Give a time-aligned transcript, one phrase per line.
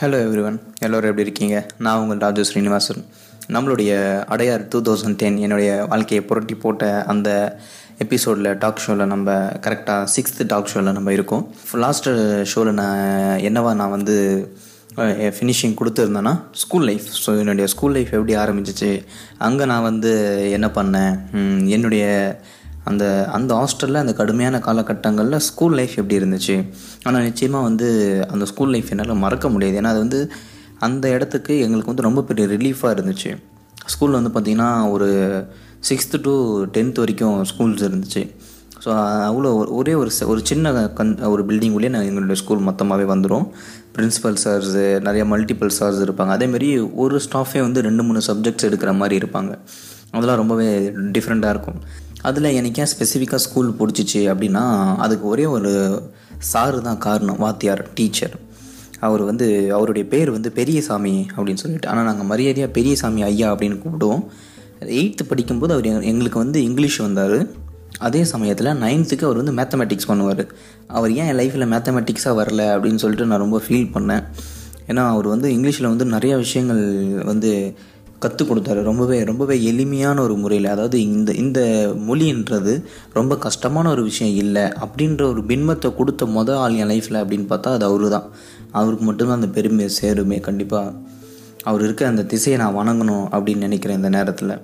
[0.00, 1.56] Hello everyone எல்லோரும் எப்படி இருக்கீங்க?
[1.84, 3.00] நான் உங்கள் ராஜு ஸ்ரீனிவாசன்.
[3.54, 3.90] நம்மளுடைய
[4.34, 7.28] அடையார் டூ தௌசண்ட் டென் என்னுடைய வாழ்க்கையை புரட்டி போட்ட அந்த
[8.04, 9.34] எபிசோடில் டாக் ஷோவில் நம்ம
[9.66, 11.44] கரெக்டாக சிக்ஸ்த்து டாக் ஷோவில் நம்ம இருக்கோம்.
[11.84, 12.14] லாஸ்ட்டு
[12.52, 13.02] ஷோவில் நான்
[13.48, 14.16] என்னவா நான் வந்து
[15.38, 18.90] ஃபினிஷிங் கொடுத்துருந்தேன்னா ஸ்கூல் லைஃப் ஸோ என்னுடைய ஸ்கூல் லைஃப் எப்படி ஆரம்பிச்சிச்சு?
[19.48, 20.14] அங்கே நான் வந்து
[20.58, 21.14] என்ன பண்ணேன்?
[21.76, 22.06] என்னுடைய
[22.84, 26.56] அந்த அந்த ஹாஸ்டலில் அந்த கடுமையான காலகட்டங்களில் ஸ்கூல் லைஃப் எப்படி இருந்துச்சு?
[27.02, 27.88] ஆனால் நிச்சயமாக வந்து
[28.30, 29.76] அந்த ஸ்கூல் லைஃப் என்னால் மறக்க முடியாது.
[29.80, 30.20] ஏன்னா அது வந்து
[30.78, 33.32] அந்த இடத்துக்கு எங்களுக்கு வந்து ரொம்ப பெரிய ரிலீஃபாக இருந்துச்சு.
[33.92, 35.10] ஸ்கூலில் வந்து பார்த்திங்கன்னா ஒரு
[35.88, 36.32] சிக்ஸ்த்து டு
[36.76, 38.22] டென்த் வரைக்கும் ஸ்கூல்ஸ் இருந்துச்சு.
[38.84, 38.90] ஸோ
[39.28, 43.46] அவ்வளோ ஒரே ஒரு ஒரு சின்ன கன் ஒரு பில்டிங் உள்ளே நான் எங்களுடைய ஸ்கூல் மொத்தமாகவே வந்துடும்
[43.96, 46.32] பிரின்ஸிபல் சார்ஸு நிறைய மல்டிபிள் சார்ஸ் இருப்பாங்க.
[46.36, 46.68] அதேமாரி
[47.02, 49.52] ஒரு ஸ்டாஃபே வந்து ரெண்டு மூணு சப்ஜெக்ட்ஸ் எடுக்கிற மாதிரி இருப்பாங்க.
[50.14, 50.66] அதெல்லாம் ரொம்பவே
[51.16, 51.78] டிஃப்ரெண்ட்டாக இருக்கும்.
[52.22, 54.64] அதில் எனக்கு ஏன் ஸ்பெசிஃபிக்காக ஸ்கூல் பிடிச்சிச்சு அப்படின்னா
[54.96, 55.72] அதுக்கு ஒரே ஒரு
[56.52, 58.34] சாரு தான் காரணம் வாத்தியார் டீச்சர்
[59.00, 61.88] அவர் வந்து அவருடைய பேர் வந்து பெரியசாமி அப்படின்னு சொல்லிட்டு.
[61.88, 64.22] ஆனால் நாங்கள் மரியாதையாக பெரியசாமி ஐயா அப்படின்னு கூப்பிடுவோம்.
[64.98, 67.38] எயித்து படிக்கும்போது அவர் எங்களுக்கு வந்து இங்கிலீஷ் வந்தார்.
[67.98, 70.44] அதே சமயத்தில் நைன்த்துக்கு அவர் வந்து மேத்தமெட்டிக்ஸ் பண்ணுவார்.
[70.88, 74.24] அவர் ஏன் என் லைஃப்பில் மேத்தமெட்டிக்ஸாக வரல அப்படின்னு சொல்லிட்டு நான் ரொம்ப ஃபீல் பண்ணேன்.
[74.88, 76.84] ஏன்னா அவர் வந்து இங்கிலீஷில் வந்து நிறையா விஷயங்கள்
[77.24, 77.50] வந்து
[78.22, 78.80] கற்றுக் கொடுத்தாரு.
[78.88, 81.60] ரொம்பவே ரொம்பவே எளிமையான ஒரு முறையில் அதாவது இந்த இந்த
[82.08, 82.72] மொழின்றது
[83.18, 87.72] ரொம்ப கஷ்டமான ஒரு விஷயம் இல்லை அப்படின்ற ஒரு பின்பத்தை கொடுத்த மொதல் ஆள் என் லைஃப்பில் அப்படின்னு பார்த்தா
[87.76, 88.28] அது அவரு தான்
[88.70, 90.94] அவருக்கு மட்டும்தான் அந்த பெருமை சேருமே கண்டிப்பாக
[91.68, 94.54] அவர் இருக்க அந்த திசையை நான் வணங்கணும் அப்படின்னு நினைக்கிறேன் இந்த நேரத்தில்.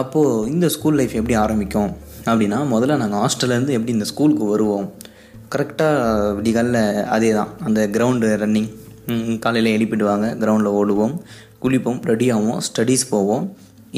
[0.00, 1.90] அப்போது இந்த ஸ்கூல் லைஃப் எப்படி ஆரம்பிக்கும்
[2.26, 4.86] அப்படின்னா முதல்ல நாங்கள் ஹாஸ்டல்லேருந்து எப்படி இந்த ஸ்கூலுக்கு வருவோம்?
[5.54, 6.82] கரெக்டாக விடிகாலில்
[7.16, 8.70] அதே தான் அந்த கிரவுண்டு ரன்னிங்
[9.44, 11.14] காலையில் எழுப்பிடுவாங்க கிரவுண்டில் ஓடுவோம்
[11.64, 13.44] குளிப்போம் ரெடி ஆகும் ஸ்டடீஸ் போவோம்.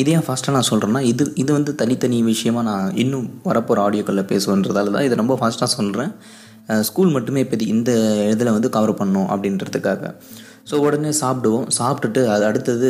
[0.00, 0.26] இதே ஏன்
[0.56, 5.36] நான் சொல்கிறேன்னா இது இது வந்து தனித்தனி விஷயமாக நான் இன்னும் வரப்போகிற ஆடியோக்களில் பேசுவேன்றதால தான் இதை ரொம்ப
[5.40, 6.12] ஃபாஸ்ட்டாக சொல்கிறேன்
[6.88, 7.90] ஸ்கூல் மட்டுமே இப்போ இந்த
[8.34, 10.12] இதில் வந்து கவர் பண்ணோம் அப்படின்றதுக்காக.
[10.70, 11.66] ஸோ உடனே சாப்பிடுவோம்.
[11.78, 12.88] சாப்பிட்டுட்டு அது அடுத்தது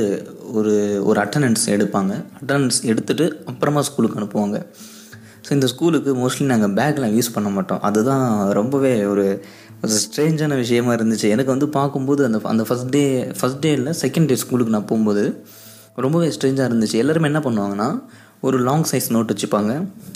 [0.58, 0.74] ஒரு
[1.08, 2.12] ஒரு அட்டண்டன்ஸ் எடுப்பாங்க.
[2.40, 4.58] அட்டண்டன்ஸ் எடுத்துகிட்டு அப்புறமா ஸ்கூலுக்கு அனுப்புவாங்க.
[5.46, 7.82] ஸோ இந்த ஸ்கூலுக்கு மோஸ்ட்லி நாங்கள் பேக்லாம் யூஸ் பண்ண மாட்டோம்.
[7.88, 8.24] அதுதான்
[8.60, 9.26] ரொம்பவே ஒரு
[10.02, 11.28] ஸ்ட்ரேஞ்சான விஷயமா இருந்துச்சு.
[11.34, 13.04] எனக்கு வந்து பார்க்கும்போது அந்த அந்த ஃபஸ்ட் டே
[13.38, 15.24] ஃபஸ்ட் டே இல்லை செகண்ட் டே ஸ்கூலுக்கு நான் போகும்போது
[16.04, 16.96] ரொம்பவே ஸ்ட்ரேஞ்சாக இருந்துச்சு.
[17.02, 17.88] எல்லாருமே என்ன பண்ணுவாங்கன்னா
[18.46, 19.72] ஒரு லாங் சைஸ் நோட் வச்சுப்பாங்க.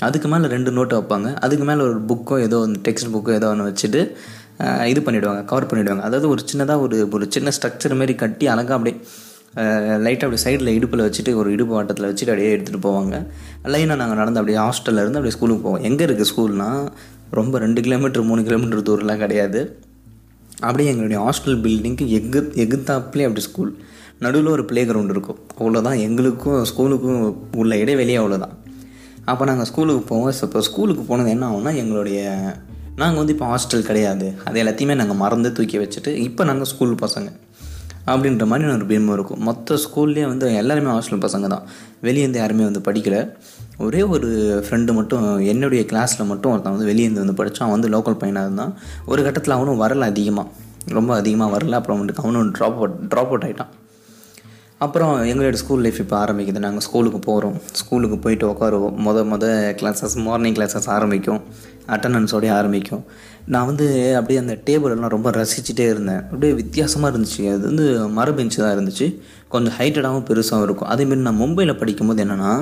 [0.07, 1.29] அதுக்கு மேலே ரெண்டு நோட்டு வைப்பாங்க.
[1.45, 4.03] அதுக்கு மேலே ஒரு புக்கோ ஏதோ ஒன்று டெக்ஸ்ட் புக்கோ ஏதோ ஒன்று வச்சுட்டு
[4.93, 8.97] இது பண்ணிவிடுவாங்க கவர் பண்ணிவிடுவாங்க அதாவது ஒரு சின்னதாக ஒரு ஒரு சின்ன ஸ்ட்ரக்சர் மாரி கட்டி அழகாக அப்படியே
[10.05, 13.15] லைட்டாக அப்படியே சைடில் இடுப்பில் வச்சுட்டு ஒரு இடுப்பு வாட்டத்தில் வச்சுட்டு அப்படியே எடுத்துகிட்டு போவாங்க.
[13.73, 15.83] லைனாக நாங்கள் நடந்து அப்படியே ஹாஸ்டல்ல இருந்து அப்படியே ஸ்கூலுக்கு போவோம்.
[15.89, 16.83] எங்கே இருக்குது ஸ்கூல்னால்
[17.39, 19.61] ரொம்ப ரெண்டு கிலோமீட்டர் மூணு கிலோமீட்டர் தூரம்லாம் கிடையாது.
[20.67, 23.71] அப்படியே எங்களுடைய ஹாஸ்டல் பில்டிங்க்கு எகு எகுத்தாப்லேயே அப்படி ஸ்கூல்
[24.25, 25.39] நடுவில் ஒரு ப்ளே கிரவுண்ட் இருக்கும்.
[25.61, 27.21] அவ்வளோதான் எங்களுக்கும் ஸ்கூலுக்கும்
[27.61, 28.57] உள்ள இடைவெளியே அவ்வளோதான்
[29.31, 30.33] அப்போ நாங்கள் ஸ்கூலுக்கு போவோம்.
[30.47, 32.21] இப்போ ஸ்கூலுக்கு போனது என்ன ஆகும்னா எங்களுடைய
[33.01, 34.27] நாங்கள் வந்து இப்போ ஹாஸ்டல் கிடையாது.
[34.49, 37.29] அது எல்லாத்தையுமே நாங்கள் மறந்து தூக்கி வச்சுட்டு இப்போ நாங்கள் ஸ்கூல் பசங்க.
[38.11, 39.43] அப்படின்ற மாதிரி ஒரு பெருமை இருக்கும்.
[39.43, 41.63] மொத்த ஸ்கூல்லேயே வந்து எல்லாருமே ஹாஸ்டல் பசங்க தான்.
[42.03, 43.35] வெளியேருந்து யாருமே வந்து படிக்கல.
[43.79, 44.29] ஒரே ஒரு
[44.69, 48.75] ஃப்ரெண்டு மட்டும் என்னுடைய கிளாஸில் மட்டும் ஒருத்தன் வந்து வெளியேந்து வந்து படித்தான் அவன் வந்து லோக்கல் பையனாக இருந்தான்.
[49.07, 50.49] ஒரு கட்டத்தில் அவனும் வரல அதிகமாக
[50.89, 51.71] ரொம்ப அதிகமாக வரல.
[51.71, 53.79] அப்புறம் வந்துட்டு அவனும் ட்ராப் அவுட் ட்ராப் அவுட் ஆகிட்டான்
[54.85, 56.59] அப்புறம் எங்களோட ஸ்கூல் லைஃப் இப்போ ஆரம்பிக்குது.
[56.59, 61.41] நாங்கள் ஸ்கூலுக்கு போகிறோம் ஸ்கூலுக்கு போயிட்டு உட்காருவோம் மொத மொதல் கிளாஸஸ் மார்னிங் கிளாஸஸ் ஆரம்பிக்கும்.
[61.87, 63.03] அட்டண்டன்ஸோடய ஆரம்பிக்கும்.
[63.47, 66.23] நான் வந்து அப்படியே அந்த டேபிள் எல்லாம் ரொம்ப ரசிச்சுட்டே இருந்தேன்.
[66.23, 67.41] அப்படியே வித்தியாசமாக இருந்துச்சு.
[67.53, 69.07] அது வந்து மர பெஞ்சு தான் இருந்துச்சு.
[69.49, 70.89] கொஞ்சம் ஹைட்டடாகவும் பெருசாகவும் இருக்கும்.
[70.89, 72.53] அதேமாரி நான் மும்பையில் படிக்கும்போது என்னென்னா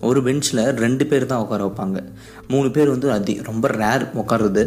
[0.00, 2.00] ஒரு பெஞ்சில் ரெண்டு பேர் தான் உட்கார வைப்பாங்க.
[2.48, 4.64] மூணு பேர் வந்து அதி ரொம்ப ரேர் உட்காருது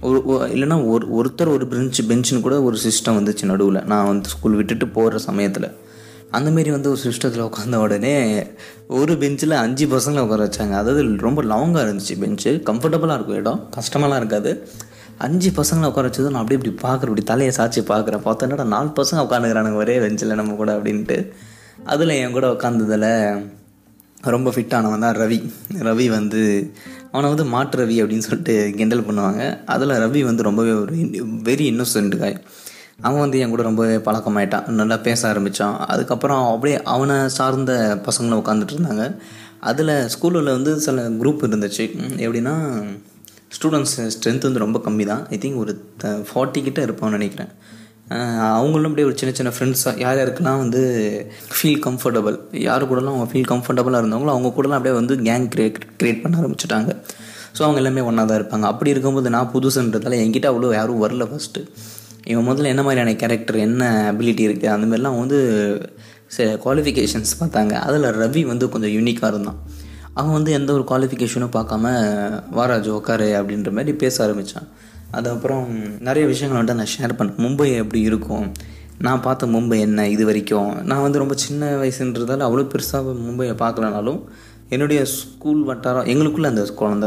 [0.00, 3.80] ஒரு இல்லைனா இல்லைன்னா ஒரு ஒருத்தர் ஒரு பெஞ்ச் பெஞ்சுன்னு கூட ஒரு சிஸ்டம் வந்துச்சு நடுவில்.
[3.84, 5.70] நான் வந்து ஸ்கூல் விட்டுட்டு போகிற சமயத்தில்.
[6.32, 8.12] அந்தமாரி வந்து ஒரு சிஸ்டத்தில் உட்காந்த உடனே
[8.86, 10.74] ஒரு பெஞ்சில் அஞ்சு பசங்களை உட்கார வச்சாங்க.
[10.82, 12.50] அதாவது ரொம்ப லாங்காக இருந்துச்சு பெஞ்சு.
[12.68, 13.68] கம்ஃபர்டபுளாக இருக்கும் இடம்.
[13.76, 14.68] கஷ்டமாலாம் இருக்காது.
[15.18, 17.10] அஞ்சு பசங்களை உட்கார வச்சது நான் அப்படியே இப்படி பார்க்குறேன்.
[17.12, 18.24] இப்படி தலையை சாச்சி பார்க்குறேன்.
[18.26, 21.18] பார்த்தா என்னடா நாலு பசங்க உட்காந்துக்கிறானுங்க ஒரே பெஞ்சில் நம்ம கூட அப்படின்ட்டு.
[21.84, 23.10] அதில் என் கூட உட்காந்ததில்
[24.20, 25.40] ரொம்ப ஃபிட்டானவன் தான் ரவி.
[25.88, 26.72] ரவி வந்து
[27.12, 29.64] அவனை வந்து மாட்டு ரவி அப்படின்னு சொல்லிட்டு கிண்டல் பண்ணுவாங்க.
[29.66, 30.94] அதில் ரவி வந்து ரொம்பவே ஒரு
[31.48, 32.44] வெரி இன்னோசென்ட் காய்
[33.06, 34.66] அவன் வந்து என் கூட ரொம்ப பழக்கமாயிட்டான்.
[34.80, 37.72] நல்லா பேச ஆரம்பித்தான் அதுக்கப்புறம் அப்படியே அவனை சார்ந்த
[38.06, 39.04] பசங்களும் உட்காந்துட்டு இருந்தாங்க.
[39.70, 41.84] அதில் ஸ்கூலில் வந்து சில குரூப் இருந்துச்சு.
[42.24, 42.54] எப்படின்னா
[43.56, 45.72] ஸ்டூடெண்ட்ஸ் ஸ்ட்ரென்த் வந்து ரொம்ப கம்மி தான் ஐ திங்க் ஒரு
[46.28, 47.52] ஃபார்ட்டி கிட்ட இருப்பான்னு நினைக்கிறேன்.
[48.58, 50.80] அவங்களும் அப்படியே ஒரு சின்ன சின்ன ஃப்ரெண்ட்ஸாக யார் யாருக்கெல்லாம் வந்து
[51.56, 52.36] ஃபீல் கம்ஃபர்டபுள்
[52.66, 56.90] யார் கூடலாம் அவங்க ஃபீல் கம்ஃபர்டபுளாக இருந்தவங்களோ அவங்க கூடலாம் அப்படியே வந்து கேங் கிரியேட் கிரியேட் பண்ண ஆரம்பிச்சிட்டாங்க.
[57.56, 58.66] ஸோ அவங்க எல்லாமே ஒன்றா தான் இருப்பாங்க.
[58.72, 61.62] அப்படி இருக்கும்போது நான் புதுசுன்றதால என்கிட்ட அவ்வளோ யாரும் வரல ஃபஸ்ட்டு
[62.24, 65.38] இவன் முதல்ல என்ன மாதிரியான கேரக்டர் என்ன அபிலிட்டி இருக்குது அந்த மாதிரிலாம் வந்து
[66.26, 67.72] சில குவாலிஃபிகேஷன்ஸ் பார்த்தாங்க.
[67.86, 69.60] அதில் ரவி வந்து கொஞ்சம் யூனிக்காக இருந்தான்.
[70.14, 71.92] அவன் வந்து எந்த ஒரு குவாலிஃபிகேஷனும் பார்க்காம
[72.56, 74.68] வாராஜ் உட்காரு அப்படின்ற மாதிரி பேச ஆரம்பித்தான்
[75.10, 75.66] அதுக்கப்புறம்
[75.98, 77.40] நிறைய விஷயங்கள் வந்துட்டு நான் ஷேர் பண்ணேன்.
[77.44, 78.46] மும்பை எப்படி இருக்கும்?
[79.06, 80.70] நான் பார்த்த மும்பை என்ன இது வரைக்கும்?
[80.84, 84.20] நான் வந்து ரொம்ப சின்ன வயசுன்றதால அவ்வளோ பெருசாக மும்பையை பார்க்கலனாலும்
[84.68, 87.06] என்னுடைய ஸ்கூல் வட்டாரம் எங்களுக்குள்ளே அந்த குழந்த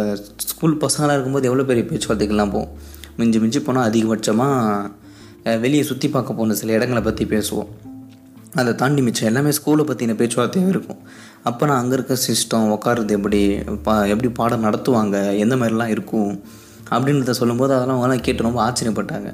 [0.52, 2.74] ஸ்கூல் பசங்களாக இருக்கும்போது எவ்வளோ பெரிய பேச்சுவார்த்தைக்கெல்லாம் போகும்.
[3.18, 4.90] மிஞ்சி மிஞ்சி போனால் அதிகபட்சமாக
[5.64, 7.72] வெளியே சுற்றி பார்க்க போன சில இடங்களை பற்றி பேசுவோம்.
[8.62, 11.00] அதை தாண்டி மிச்சம் எல்லாமே ஸ்கூலை பற்றின பேச்சுவார்த்தையாக இருக்கும்.
[11.50, 13.40] அப்போ நான் அங்கே இருக்க சிஸ்டம் உட்காருறது எப்படி
[13.88, 16.32] பா எப்படி பாடம் நடத்துவாங்க எந்த மாதிரிலாம் இருக்கும்
[16.96, 19.32] அப்படின்றத சொல்லும்போது அதெல்லாம் அவங்களாம் கேட்டு ரொம்ப ஆச்சரியப்பட்டாங்க.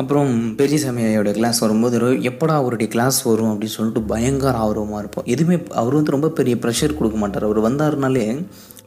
[0.00, 1.98] அப்புறம் பெரிய சாமியோட கிளாஸ் வரும்போது
[2.30, 5.26] எப்படா அவருடைய கிளாஸ் வரும் அப்படின்னு சொல்லிட்டு பயங்கர ஆர்வமாக இருப்போம்.
[5.34, 7.46] எதுவுமே அவர் வந்து ரொம்ப பெரிய ப்ரெஷர் கொடுக்க மாட்டார்.
[7.48, 8.26] அவர் வந்தாருனாலே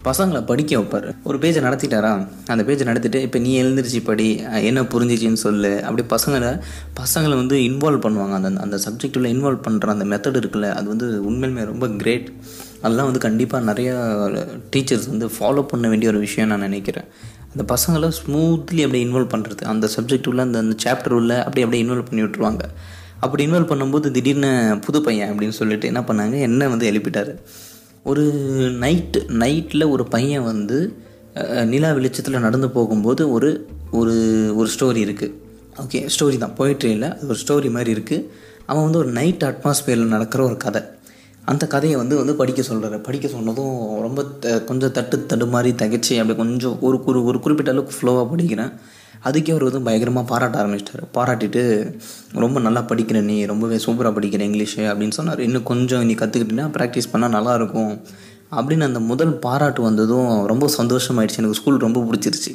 [0.07, 1.07] பசங்களை படிக்க வைப்பார்.
[1.23, 2.11] ஒரு பேஜை நடத்திட்டாரா?
[2.53, 4.27] அந்த பேஜை நடத்திட்டு இப்போ நீ எழுந்திருச்சு படி
[4.69, 5.71] என்ன புரிஞ்சிச்சின்னு சொல்லு.
[5.87, 6.51] அப்படி பசங்களை
[7.01, 8.35] பசங்களை வந்து இன்வால்வ் பண்ணுவாங்க.
[8.39, 12.29] அந்த அந்த சப்ஜெக்டில் இன்வால்வ் பண்ணுற அந்த மெத்தட் இருக்குல்ல அது வந்து உண்மையிலுமே ரொம்ப கிரேட்
[12.83, 13.95] அதெல்லாம் வந்து கண்டிப்பாக நிறையா
[14.73, 17.07] டீச்சர்ஸ் வந்து ஃபாலோ பண்ண வேண்டிய ஒரு விஷயம் நான் நினைக்கிறேன்.
[17.53, 21.83] அந்த பசங்களை ஸ்மூத்லி அப்படியே இன்வால்வ் பண்ணுறது அந்த சப்ஜெக்ட் உள்ள அந்த அந்த சாப்டர் உள்ள அப்படியே அப்படியே
[21.85, 22.63] இன்வால்வ் பண்ணி விட்ருவாங்க
[23.19, 24.51] அப்படி இன்வால்வ் பண்ணும்போது திடீர்னு
[24.85, 26.35] புது பையன் அப்படின்னு சொல்லிட்டு என்ன பண்ணாங்க?
[26.47, 27.33] என்ன வந்து எழுப்பிட்டாரு?
[28.03, 28.23] ஒரு
[28.81, 30.77] நைட்டு நைட்டில் ஒரு பையன் வந்து
[31.65, 33.49] நிலா வெளிச்சத்தில் நடந்து போகும்போது ஒரு
[33.91, 34.15] ஒரு
[34.55, 35.33] ஒரு ஸ்டோரி இருக்குது
[35.75, 36.55] ஓகே ஸ்டோரி தான்.
[36.57, 38.25] போயிட்ரியில் அது ஒரு ஸ்டோரி மாதிரி இருக்குது
[38.65, 40.81] அவன் வந்து ஒரு நைட் அட்மாஸ்பியரில் நடக்கிற ஒரு கதை.
[41.45, 46.13] அந்த கதையை வந்து வந்து படிக்க சொல்கிறாரு படிக்க சொன்னதும் ரொம்ப த- கொஞ்சம் தட்டு தடு மாதிரி தகச்சு
[46.13, 48.71] அப்படி கொஞ்சம் ஒரு ஒரு ஒரு குறிப்பிட்ட அளவுக்கு ஃப்ளோவாக படிக்கிறேன்.
[49.27, 51.05] அதுக்கே அவர் வந்து பயங்கரமாக பாராட்ட ஆரம்பிச்சிட்டாரு.
[51.17, 51.61] பாராட்டிட்டு
[52.43, 55.41] ரொம்ப நல்லா படிக்கிற நீ ரொம்பவே சூப்பராக படிக்கிற இங்கிலீஷு அப்படின்னு சொன்னார்.
[55.47, 57.93] இன்னும் கொஞ்சம் நீ கற்றுக்கிட்டினா ப்ராக்டிஸ் பண்ணால் நல்லாயிருக்கும்
[58.57, 61.41] அப்படின்னு அந்த முதல் பாராட்டு வந்ததும் ரொம்ப சந்தோஷமாயிடுச்சு.
[61.43, 62.53] எனக்கு ஸ்கூல் ரொம்ப பிடிச்சிருச்சு.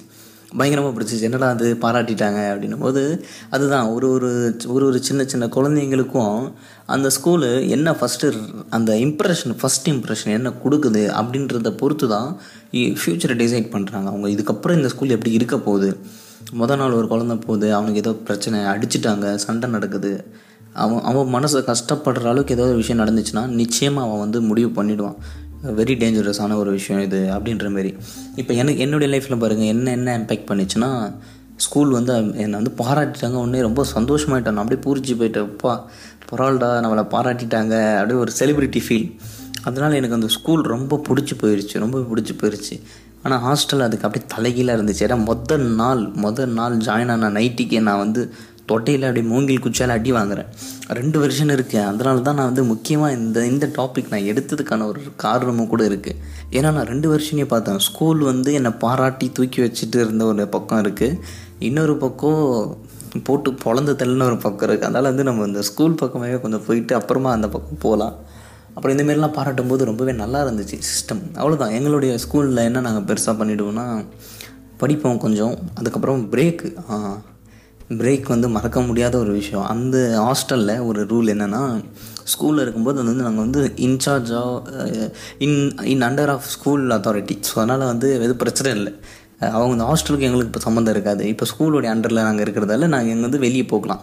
[0.59, 2.41] பயங்கரமாக பிடிச்சிச்சு என்னடா அது பாராட்டிட்டாங்க.
[2.51, 3.01] அப்படின்னும் போது
[3.55, 3.87] அதுதான்.
[3.95, 4.31] ஒரு ஒரு
[4.75, 6.37] ஒரு ஒரு சின்ன சின்ன குழந்தைங்களுக்கும்
[6.95, 8.29] அந்த ஸ்கூலு என்ன ஃபஸ்ட்டு
[8.77, 12.29] அந்த இம்ப்ரெஷன் ஃபஸ்ட் இம்ப்ரெஷன் என்ன கொடுக்குது அப்படின்றத பொறுத்து தான்
[13.03, 15.91] ஃப்யூச்சரை டிசைட் பண்ணுறாங்க அவங்க இதுக்கப்புறம் இந்த ஸ்கூல் எப்படி இருக்க போகுது?
[16.61, 20.13] முத நாள் ஒரு குழந்தை போகுது அவனுக்கு ஏதோ பிரச்சனை அடிச்சிட்டாங்க சண்டை நடக்குது.
[20.73, 25.19] அவன் அவன் மனசை கஷ்டப்படுற அளவுக்கு ஏதோ ஒரு விஷயம் நடந்துச்சுன்னா நிச்சயமாக அவன் வந்து முடிவு பண்ணிவிடுவான்
[25.79, 27.91] வெரி டேஞ்சரஸான ஒரு விஷயம் இது அப்படின்ற மாரி.
[28.41, 30.91] இப்போ எனக்கு என்னுடைய லைஃப்பில் பாருங்கள் என்ன என்ன இம்பேக்ட் பண்ணிச்சுன்னா
[31.65, 32.15] ஸ்கூல் வந்து
[32.45, 34.61] என்னை வந்து பாராட்டிட்டாங்க உடனே ரொம்ப சந்தோஷமாயிட்டேன்.
[34.63, 35.49] அப்படியே பூரிச்சு போயிட்டேன்.
[35.51, 35.89] அப்பா
[36.31, 39.09] பரவாயில்லடா நம்மளை பாராட்டிட்டாங்க அப்படியே ஒரு செலிப்ரிட்டி ஃபீல்
[39.65, 42.77] அதனால் எனக்கு அந்த ஸ்கூல் ரொம்ப பிடிச்சி போயிடுச்சு ரொம்ப பிடிச்சி போயிடுச்சு
[43.27, 45.05] ஆனால் ஹாஸ்டல் அதுக்கு அப்படியே தலைகீழாக இருந்துச்சு.
[45.07, 48.23] ஏன்னா மொதல் நாள் மொதல் நாள் ஜாயின் ஆன நைட்டிக்கு நான் வந்து
[48.71, 50.49] தொட்டையில் அப்படியே மூங்கில் குச்சால் அடி வாங்குறேன்.
[50.99, 55.71] ரெண்டு வருஷன் இருக்கேன் அதனால தான் நான் வந்து முக்கியமாக இந்த இந்த டாபிக் நான் எடுத்ததுக்கான ஒரு காரணமும்
[55.73, 56.17] கூட இருக்குது
[56.57, 57.79] ஏன்னா நான் ரெண்டு வருஷமே பார்த்தேன்.
[57.89, 61.19] ஸ்கூல் வந்து என்னை பாராட்டி தூக்கி வச்சுட்டு இருந்த ஒரு பக்கம் இருக்குது
[61.69, 62.43] இன்னொரு பக்கம்
[63.27, 67.31] போட்டு பொழந்து தள்ளுன்னு ஒரு பக்கம் இருக்குது அதனால் வந்து நம்ம இந்த ஸ்கூல் பக்கமாகவே கொஞ்சம் போயிட்டு அப்புறமா
[67.37, 68.17] அந்த பக்கம் போகலாம்
[68.77, 73.35] அப்புறம் இந்த மாரிலாம் பாராட்டும் போது ரொம்பவே நல்லா இருந்துச்சு சிஸ்டம் அவ்வளோதான் எங்களுடைய ஸ்கூலில் என்ன நாங்கள் பெருசாக
[73.41, 73.87] பண்ணிவிடுவோம்னா
[74.83, 75.55] படிப்போம் கொஞ்சம்.
[75.79, 76.69] அதுக்கப்புறம் பிரேக்கு
[78.01, 79.67] பிரேக் வந்து மறக்க முடியாத ஒரு விஷயம்.
[79.73, 79.97] அந்த
[80.27, 81.61] ஹாஸ்டலில் ஒரு ரூல் என்னென்னா
[82.33, 85.11] ஸ்கூலில் இருக்கும்போது அது வந்து நாங்கள் வந்து இன்சார்ஜாக
[85.47, 85.59] in
[85.93, 88.93] in under of school authority so அதனால் வந்து எதுவும் பிரச்சனை இல்லை.
[89.57, 91.23] அவங்க இந்த ஹாஸ்டலுக்கு எங்களுக்கு இப்போ சம்மந்தம் இருக்காது.
[91.33, 94.03] இப்போ ஸ்கூலோடைய அண்டரில் நாங்கள் இருக்கிறதால நாங்கள் இங்கே வந்து வெளியே போகலாம்.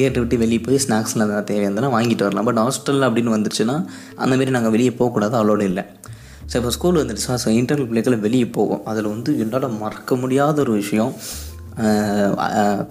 [0.00, 2.46] கேட்டை விட்டு வெளியே போய் ஸ்நாக்ஸ்லாம் எதாவது தேவையானதெல்லாம் வாங்கிட்டு வரலாம்.
[2.48, 3.76] பட் ஹாஸ்டல் அப்படின்னு வந்துருச்சுன்னா
[4.24, 5.84] அந்தமாரி நாங்கள் வெளியே போகக்கூடாது அவ்வளோட இல்லை.
[6.50, 8.82] ஸோ இப்போ ஸ்கூல் வந்துடுச்சா ஸோ இன்டர்னல் பிள்ளைகளை வெளியே போகும்.
[8.92, 11.12] அதில் வந்து என்னால் மறக்க முடியாத ஒரு விஷயம்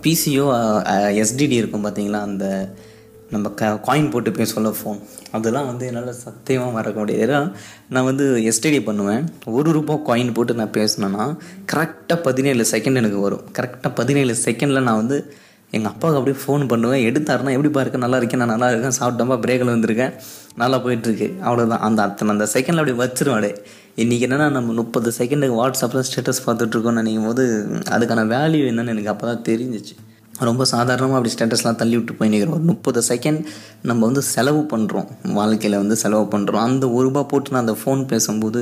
[0.04, 0.46] பிசிஓ
[1.24, 2.46] எஸ்டிடி இருக்கும் பார்த்தீங்களா அந்த
[3.34, 5.00] நம்ம க காயின் போட்டு பேசல ஃபோன்
[5.38, 7.22] அதெல்லாம் வந்து என்னால் சத்தியமாக மறக்க முடியாது.
[7.26, 7.40] ஏன்னா
[7.96, 9.24] நான் வந்து எஸ்டிடி பண்ணுவேன்.
[9.58, 11.26] ஒரு ரூபா காயின் போட்டு நான் பேசினேன்னா
[11.74, 13.44] கரெக்டாக பதினேழு செகண்ட் எனக்கு வரும்.
[13.60, 15.20] கரெக்டாக பதினேழு செகண்டில் நான் வந்து
[15.78, 17.04] எங்கள் அப்பாவுக்கு அப்படியே ஃபோன் பண்ணுவேன்.
[17.10, 18.98] எடுத்தாருன்னா எப்படிப்பா இருக்கேன் நல்லா இருக்கேன் நான் நல்லா இருக்கேன்.
[19.00, 20.14] சாப்பிட்டோம்பா பிரேக்கில் வந்திருக்கேன்.
[20.62, 21.28] நல்லா போயிட்டுருக்கு.
[21.48, 23.52] அவ்வளோதான் அந்த அத்தனை அந்த செகண்டில் அப்படியே வச்சிருவாடே
[24.04, 27.44] இன்றைக்கி என்னென்னா நம்ம முப்பது செகண்டுக்கு வாட்ஸ்அப்பில் ஸ்டேட்டஸ் பார்த்துட்ருக்கோம்னு நினைக்கும் போது
[27.96, 29.96] அதுக்கான வேல்யூ என்னென்னு எனக்கு அப்போ தான் தெரிஞ்சிச்சு.
[30.48, 33.42] ரொம்ப சாதாரணமாக அப்படி ஸ்டேட்டஸ்லாம் தள்ளி விட்டு போய் நிற்கிறோம் ஒரு முப்பது செகண்ட்
[33.82, 38.02] நம்ம வந்து செலவு பண்ணுறோம் வாழ்க்கையில் வந்து செலவு பண்ணுறோம் அந்த ஒரு ரூபா போட்டு நான் அந்த ஃபோன்
[38.06, 38.62] பேசும்போது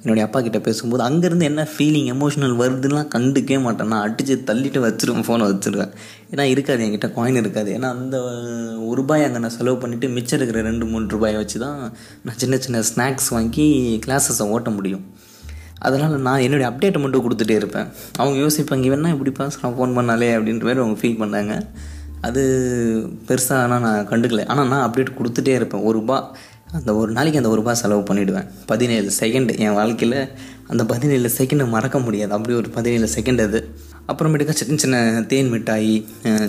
[0.00, 3.88] என்னுடைய அப்பா கிட்ட பேசும்போது அங்கேருந்து என்ன ஃபீலிங் எமோஷனல் வருதுலாம் கண்டுக்கவே மாட்டேன்.
[3.92, 5.92] நான் அடித்து தள்ளிட்டு வச்சுருவேன் ஃபோனை வச்சுருவேன்.
[6.32, 7.70] ஏன்னா இருக்காது என்கிட்ட காயின் இருக்காது.
[7.76, 8.16] ஏன்னா அந்த
[8.88, 11.78] ஒரு ரூபாய் அங்கே நான் செலவு பண்ணிவிட்டு மிச்சம் இருக்கிற ரெண்டு மூணு ரூபாயை வச்சு தான்
[12.22, 13.66] நான் சின்ன சின்ன ஸ்நாக்ஸ் வாங்கி
[14.06, 15.04] கிளாஸஸை ஓட்ட முடியும்.
[15.78, 17.88] அதனால் நான் என்னுடைய அப்டேட்டை மட்டும் கொடுத்துட்டே இருப்பேன்.
[18.16, 21.54] அவங்க யோசிப்பாங்க இவன்னா இப்படி பேசுகிறான் ஃபோன் பண்ணாலே அப்படின்ற மாதிரி அவங்க ஃபீல் பண்ணாங்க.
[22.20, 22.42] அது
[23.28, 24.46] பெருசாக ஆனால் நான் கண்டுக்கல.
[24.46, 25.82] ஆனால் நான் அப்டேட் கொடுத்துட்டே இருப்பேன்.
[25.82, 26.36] ஒரு ரூபா
[26.72, 30.28] அந்த ஒரு நாளைக்கு அந்த ஒரு ரூபா செலவு பண்ணிவிடுவேன் பதினேழு செகண்ட் என் வாழ்க்கையில்
[30.66, 32.32] அந்த பதினேழு செகண்டை மறக்க முடியாது.
[32.32, 33.60] அப்படி ஒரு பதினேழு செகண்ட் அது.
[34.12, 36.06] அப்புறமேட்டுக்கா சின்ன சின்ன தேன் மிட்டாய்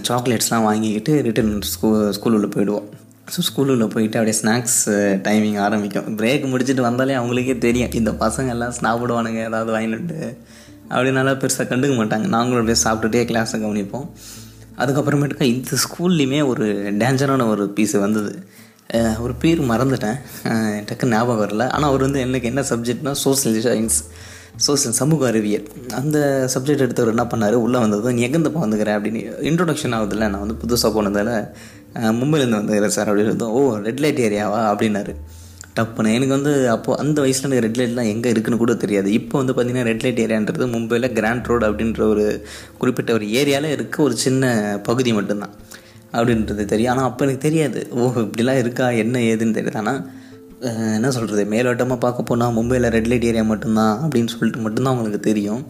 [0.09, 2.87] சாக்லேட்ஸ்லாம் வாங்கிக்கிட்டு ரிட்டன் ஸ்கூ ஸ்கூல் உள்ளே போயிடுவோம்.
[3.33, 4.79] ஸோ ஸ்கூலில் போயிட்டு அப்படியே ஸ்நாக்ஸ்
[5.27, 6.07] டைமிங் ஆரம்பிக்கும்.
[6.19, 7.95] பிரேக் முடிச்சுட்டு வந்தாலே அவங்களுக்கே தெரியும்.
[7.99, 10.19] இந்த பசங்க எல்லாம் சாப்பிடுவானுங்க ஏதாவது வாங்கிட்டு
[10.91, 12.27] அப்படி நல்லா பெருசாக கண்டுக்க மாட்டாங்க.
[12.35, 14.05] நாங்களும் அப்படியே சாப்பிட்டுட்டே கிளாஸை கவனிப்போம்.
[14.81, 16.65] அதுக்கப்புறமேட்டுக்கா இந்த ஸ்கூல்லையுமே ஒரு
[17.01, 18.31] டேஞ்சரான ஒரு பீஸ் வந்தது.
[19.23, 20.17] ஒரு பேர் மறந்துட்டேன்.
[20.89, 21.63] டக்கு ஞாபகம் வரல.
[21.75, 23.97] ஆனால் அவர் வந்து எனக்கு என்ன சப்ஜெக்ட்னா சோசியல் சயின்ஸ்
[24.65, 25.65] சோசியல் சமூக அறிவியல்.
[25.99, 26.17] அந்த
[26.53, 27.55] சப்ஜெக்ட் எடுத்தவர் என்ன பண்ணார்?
[27.65, 31.33] உள்ளே வந்ததும் நீ எங்கேருந்து வந்துக்கிறேன் அப்படின்னு இன்ட்ரொடக்ஷன் ஆகுதுல்ல நான் வந்து புதுசாக போனதால்
[32.19, 35.13] மும்பைலேருந்து மும்பையிலேருந்து வந்துக்கிறேன் சார் அப்படின்னு இருந்தோம் ஓ ரெட் லைட் ஏரியாவா அப்படின்னாரு.
[35.77, 36.13] டப்புன்னு.
[36.17, 39.09] எனக்கு வந்து அப்போது அந்த வயசில் எனக்கு ரெட் லைட்லாம் எங்கே இருக்குன்னு கூட தெரியாது.
[39.19, 42.25] இப்போ வந்து பார்த்திங்கன்னா ரெட் லைட் ஏரியான்றது மும்பையில் கிராண்ட் ரோடு அப்படின்ற ஒரு
[42.81, 44.51] குறிப்பிட்ட ஒரு ஏரியாவில் இருக்க ஒரு சின்ன
[44.87, 45.53] பகுதி மட்டும்தான்
[46.17, 46.91] அப்படின்றது தெரியும்.
[46.93, 47.79] ஆனால் அப்போ எனக்கு தெரியாது.
[47.91, 48.87] ஓ இப்படிலாம் இருக்கா?
[49.03, 49.79] என்ன ஏதுன்னு தெரியாது.
[49.83, 50.01] ஆனால்
[50.97, 55.61] என்ன சொல்கிறது மேலோட்டமாக பார்க்க போனால் மும்பையில் ரெட் லைட் ஏரியா மட்டும்தான் அப்படின்னு சொல்லிட்டு மட்டும்தான் அவங்களுக்கு தெரியும்.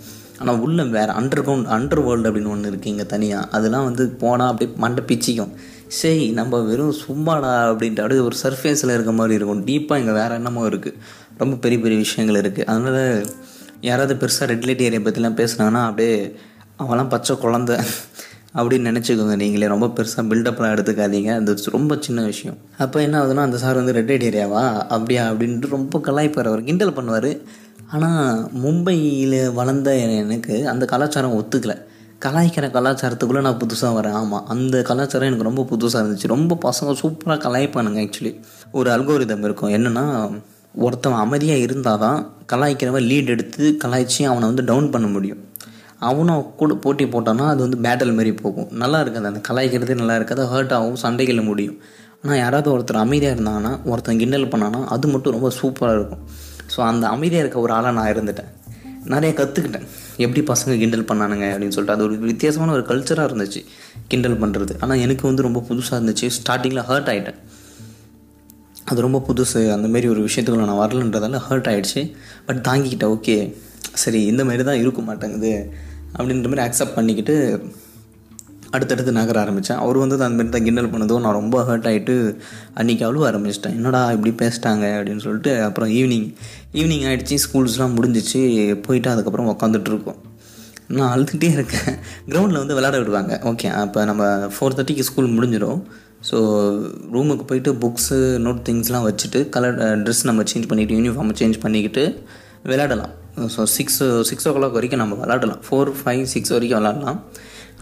[0.42, 4.50] ஆனால் உள்ள வேறு அண்டர் கிரவுண்ட் அண்டர் வேர்ல்டு அப்படின்னு ஒன்று இருக்குது இங்கே தனியாக அதெல்லாம் வந்து போனால்
[4.52, 5.52] அப்படியே மண்டை பிச்சிக்கும்.
[5.88, 9.66] சரி நம்ம வெறும் சும்மாடா அப்படின்ட்டு அப்படியே ஒரு சர்ஃபேஸில் இருக்க மாதிரி இருக்கும்.
[9.66, 10.96] டீப்பாக இங்கே வேறு என்னமோ இருக்குது
[11.38, 13.26] ரொம்ப பெரிய பெரிய விஷயங்கள் இருக்குது அதனால்
[13.82, 16.36] யாராவது பெருசாக ரெட் லைட் ஏரியா பற்றிலாம் பேசுனாங்கன்னா அப்படியே
[16.80, 17.80] அவெல்லாம் பச்சை குழந்த
[18.56, 19.68] அப்படின்னு நினச்சிக்கோங்க நீங்களே.
[19.68, 21.32] ரொம்ப பெருசாக பில்டப்லாம் எடுத்துக்காதீங்க.
[21.36, 22.58] அது ரொம்ப சின்ன விஷயம்.
[22.78, 25.32] அப்போ என்ன ஆகுதுன்னா அந்த சார் வந்து ரெட் லைட் ஏரியாவா அப்படியா?
[25.32, 26.50] அப்படின்ட்டு ரொம்ப கலாய்ப்பார்.
[26.52, 27.42] அவர் கிண்டல் பண்ணுவார்.
[27.92, 31.78] ஆனால் மும்பையில் வளர்ந்த எனக்கு அந்த கலாச்சாரம் ஒத்துக்கலை.
[32.26, 34.16] கலாய்க்கிற கலாச்சாரத்துக்குள்ளே நான் புதுசாக வரேன்.
[34.20, 36.28] ஆமாம் அந்த கலாச்சாரம் எனக்கு ரொம்ப புதுசாக இருந்துச்சு.
[36.36, 38.32] ரொம்ப பசங்க சூப்பராக கலாய்ப்பானுங்க ஆக்சுவலி
[38.78, 39.74] ஒரு அல்கோரிதம் இருக்கும்.
[39.78, 40.06] என்னென்னா
[40.86, 42.20] ஒருத்தன் அமைதியாக இருந்தால் தான்
[42.54, 45.44] கலாய்க்கிறவன் லீட் எடுத்து கலாய்ச்சி அவனை வந்து டவுன் பண்ண முடியும்.
[46.10, 48.68] அவனும் கூட போட்டி போட்டான்னா அது வந்து பேட்டல் மாரி போகும்.
[48.82, 49.30] நல்லா இருக்காது.
[49.32, 50.44] அந்த கலாய்க்கிறதே நல்லா இருக்காது.
[50.54, 51.78] ஹர்ட் ஆகும் சண்டைகளில் முடியும்.
[52.24, 56.24] ஆனால் யாராவது ஒருத்தர் அமைதியாக இருந்தாங்கன்னா ஒருத்தன் கிண்டல் பண்ணானா அது மட்டும் ரொம்ப சூப்பராக இருக்கும்.
[56.74, 58.52] ஸோ அந்த அமைதியாக இருக்க ஒரு ஆளாக நான் இருந்துட்டேன்.
[59.14, 59.88] நிறைய கற்றுக்கிட்டேன்
[60.24, 63.62] எப்படி பசங்க கிண்டல் பண்ணானுங்க அப்படின்னு சொல்லிட்டு அது ஒரு வித்தியாசமான ஒரு கல்ச்சராக இருந்துச்சு
[64.08, 66.28] கிண்டல் பண்ணுறது ஆனால் எனக்கு வந்து ரொம்ப புதுசாக இருந்துச்சு.
[66.38, 67.40] ஸ்டார்டிங்கில் ஹர்ட் ஆகிட்டேன்
[68.90, 69.62] அது ரொம்ப புதுசு.
[69.76, 72.02] அந்தமாரி ஒரு விஷயத்துக்குள்ள நான் வரலன்றதால ஹர்ட் ஆகிடுச்சு
[72.46, 73.14] பட் தாங்கிக்கிட்டேன்.
[73.16, 73.36] ஓகே
[74.04, 75.54] சரி இந்த மாதிரி தான் இருக்க மாட்டேங்குது.
[76.18, 77.36] அப்படின்ற மாதிரி அக்செப்ட் பண்ணிக்கிட்டு
[78.76, 82.16] அடுத்தடுத்து நகர ஆரம்பித்தேன் அவர் வந்து அந்த மாதிரி தான் கிண்டல் பண்ணதும் நான் ரொம்ப ஹர்ட் ஆகிட்டு
[82.80, 83.76] அன்றைக்கி அவ்வளோ ஆரம்பிச்சிட்டேன்.
[83.80, 84.86] என்னடா இப்படி பேசிட்டாங்க?
[84.98, 86.28] அப்படின்னு சொல்லிட்டு அப்புறம் ஈவினிங்
[86.80, 88.42] ஈவினிங் ஆகிடுச்சி ஸ்கூல்ஸ்லாம் முடிஞ்சிச்சு.
[88.88, 90.20] போயிட்டு அதுக்கப்புறம் உக்காந்துட்ருக்கோம்
[90.98, 91.88] நான் அழுதுகிட்டே இருக்கேன்.
[92.32, 93.34] கிரவுண்டில் வந்து விளாட விடுவாங்க.
[93.52, 94.24] ஓகே அப்போ நம்ம
[94.56, 95.82] ஃபோர் தேர்ட்டிக்கு ஸ்கூல் முடிஞ்சிடும்
[96.28, 96.38] ஸோ
[97.14, 102.04] ரூமுக்கு போயிட்டு புக்ஸு நோட் திங்ஸ்லாம் வச்சுட்டு கலர் ட்ரெஸ் நம்ம சேஞ்ச் பண்ணிக்கிட்டு யூனிஃபார்மை சேஞ்ச் பண்ணிக்கிட்டு
[102.72, 103.12] விளையாடலாம்.
[103.56, 107.20] So six six o'clock வரைக்கும் நம்ம விளாடலாம் ஃபோர் ஃபைவ் சிக்ஸ் வரைக்கும் விளாட்லாம்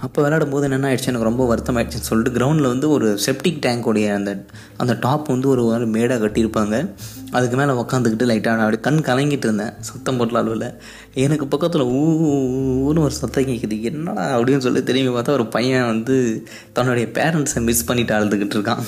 [0.01, 1.07] அப்போ விளையாடும் போது என்ன ஆயிடுச்சு?
[1.07, 4.45] எனக்கு ரொம்ப வருத்தம் ஆயிடுச்சுன்னு சொல்லிட்டு கிரவுண்டில் வந்து ஒரு செப்டிக் டேங்கோடைய அந்த
[4.77, 6.89] அந்த டாப் வந்து ஒரு மேடாக கட்டியிருப்பாங்க.
[7.31, 9.71] அதுக்கு மேலே உக்காந்துக்கிட்டு லைட்டாக நான் அப்படியே கண் கலங்கிட்டு இருந்தேன்.
[9.79, 10.67] சத்தம் போட்டல அளவில்
[11.13, 17.07] எனக்கு பக்கத்தில் ஊன்னு ஒரு சத்தம் கேட்குது என்னடா அப்படின்னு சொல்லி திரும்பி பார்த்தா ஒரு பையன் வந்து தன்னுடைய
[17.13, 18.83] பேரண்ட்ஸை மிஸ் பண்ணிட்டு அழுதுகிட்டு இருக்கான்.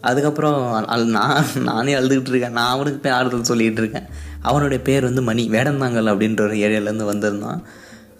[0.00, 2.52] அதுக்கப்புறம் நான் நானே அழுதுகிட்டு இருக்கேன்.
[2.52, 4.06] நான் அவனுக்கு போய் ஆறுதல் சொல்லிகிட்டு இருக்கேன்.
[4.40, 5.48] அவனுடைய பேர் வந்து மணி.
[5.50, 7.62] வேடந்தாங்கல் அப்படின்ற ஒரு ஏரியாலேருந்து வந்திருந்தான்.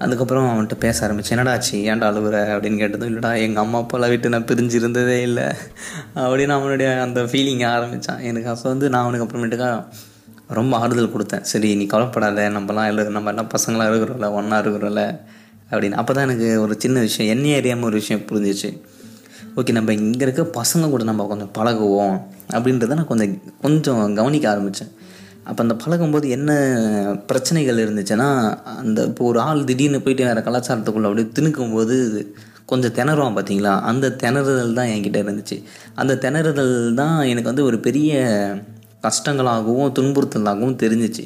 [0.01, 1.79] அதுக்கப்புறம் அவன்கிட்ட பேச ஆரம்பிச்சு என்னடா ஆச்சு?
[1.79, 5.47] ஏன்டா அழுகுற அப்படின்னு கேட்டதும் இல்லைடா எங்கள் அம்மா அப்பாலாம் விட்டு நான் பிரிஞ்சு இருந்ததே இல்லை.
[6.15, 9.85] அப்படின்னு அவனுடைய அந்த ஃபீலிங்கை ஆரம்பித்தான் எனக்கு அப்போ வந்து நான் அவனுக்கு அப்புறமேட்டுக்கா
[10.49, 11.41] ரொம்ப ஆறுதல் கொடுத்தேன்.
[11.41, 12.49] சரி நீ கவலைப்படாத.
[12.51, 15.05] நம்மலாம் இல்லை நம்ம எல்லாம் பசங்களாக இருக்கிறோம்ல ஒன்றா இருக்கிறோம்ல.
[15.71, 15.99] அப்படின்னு.
[16.03, 18.71] அப்போ தான் எனக்கு ஒரு சின்ன விஷயம் என்னையே அறியாமல் ஒரு விஷயம் புரிஞ்சிச்சு.
[19.57, 22.17] ஓகே நம்ம இங்கே இருக்க பசங்க கூட நம்ம கொஞ்சம் பழகுவோம்.
[22.53, 24.91] அப்படின்றத நான் கொஞ்சம் கொஞ்சம் கவனிக்க ஆரம்பித்தேன்
[25.51, 26.51] அப்போ அந்த பழகும்போது என்ன
[27.31, 28.29] பிரச்சனைகள் இருந்துச்சுன்னா
[28.81, 31.97] அந்த இப்போ ஒரு ஆள் திடீர்னு போயிட்டு வேறு கலாச்சாரத்துக்குள்ளே அப்படியே திணுக்கும்போது
[32.71, 35.57] கொஞ்சம் திணறுவான் பார்த்தீங்களா அந்த திணறுதல் தான் என்கிட்ட இருந்துச்சு.
[36.01, 38.21] அந்த திணறுதல் தான் எனக்கு வந்து ஒரு பெரிய
[39.07, 41.25] கஷ்டங்களாகவும் துன்புறுத்தலாகவும் தெரிஞ்சிச்சு.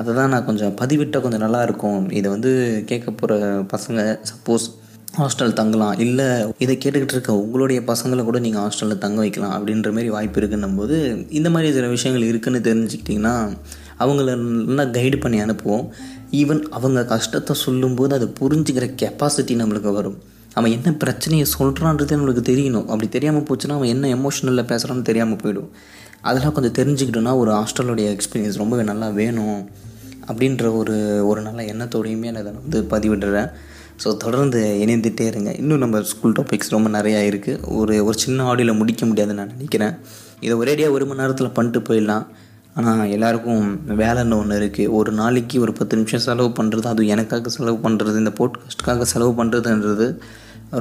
[0.00, 2.02] அதை தான் நான் கொஞ்சம் பதிவிட்டால் கொஞ்சம் நல்லா இருக்கும்.
[2.18, 2.50] இதை வந்து
[2.90, 3.36] கேட்க போகிற
[3.74, 4.66] பசங்க சப்போஸ்
[5.16, 5.94] ஹாஸ்டல் தங்கலாம்.
[6.04, 6.26] இல்லை
[6.64, 10.96] இதை கேட்டுக்கிட்டு இருக்க உங்களுடைய பசங்களை கூட நீங்கள் ஹாஸ்டலில் தங்க வைக்கலாம் அப்படின்ற மாதிரி வாய்ப்பு இருக்குன்னும் போது
[11.38, 13.34] இந்த மாதிரி சில விஷயங்கள் இருக்குன்னு தெரிஞ்சுக்கிட்டிங்கன்னா
[14.02, 14.34] அவங்கள
[14.68, 15.86] நல்லா கைடு பண்ணி அனுப்புவோம்.
[16.40, 20.18] ஈவன் அவங்க கஷ்டத்தை சொல்லும்போது அதை புரிஞ்சுக்கிற கெப்பாசிட்டி நம்மளுக்கு வரும்.
[20.58, 22.86] அவன் என்ன பிரச்சனையை சொல்கிறான்றது நம்மளுக்கு தெரியணும்.
[22.92, 25.70] அப்படி தெரியாமல் போச்சுன்னா அவன் என்ன எமோஷனலில் பேசுகிறான்னு தெரியாமல் போயிடும்.
[26.28, 29.58] அதெல்லாம் கொஞ்சம் தெரிஞ்சுக்கிட்டோன்னா ஒரு ஹாஸ்டலோடைய எக்ஸ்பீரியன்ஸ் ரொம்பவே நல்லா வேணும்
[30.28, 30.96] அப்படின்ற ஒரு
[31.30, 33.50] ஒரு நல்ல எண்ணத்தோடையுமே நான் அதை வந்து பதிவிடுறேன்.
[34.02, 35.50] ஸோ தொடர்ந்து இணைந்துகிட்டே இருங்க.
[35.60, 39.94] இன்னும் நம்ம ஸ்கூல் டாபிக்ஸ் ரொம்ப நிறையா இருக்குது ஒரு ஒரு சின்ன ஆடியோவில் முடிக்க முடியாதுன்னு நான் நினைக்கிறேன்.
[40.44, 42.26] இதை ஒரேடியாக ஒரு மணி நேரத்தில் பண்ணிட்டு போயிடலாம்.
[42.78, 43.64] ஆனால் எல்லாருக்கும்
[44.00, 48.32] வேலைன்னு ஒன்று இருக்குது ஒரு நாளைக்கு ஒரு பத்து நிமிஷம் செலவு பண்ணுறது அதுவும் எனக்காக செலவு பண்ணுறது இந்த
[48.40, 50.06] போட்காஸ்ட்டுக்காக செலவு பண்ணுறதுன்றது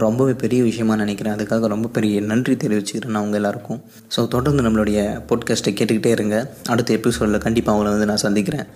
[0.03, 1.35] ரொம்பவே பெரிய விஷயமா நினைக்கிறேன்.
[1.37, 3.79] அதுக்காக ரொம்ப பெரிய நன்றி தெரிவிச்சுக்கிறேன் நான் உங்கள் எல்லாருக்கும்.
[4.15, 6.35] ஸோ தொடர்ந்து நம்மளுடைய போட்காஸ்ட்டை கேட்டுக்கிட்டே இருங்க.
[6.73, 8.67] அடுத்த எபிசோடில் கண்டிப்பாக அவங்கள வந்து நான் சந்திக்கிறேன்.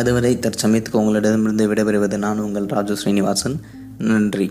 [0.00, 3.58] அதுவரை தற்சமயத்துக்கு உங்களிடமிருந்து விடைபெறுவது நான் உங்கள் ராஜு ஸ்ரீனிவாசன்.
[4.00, 4.50] நன்றி.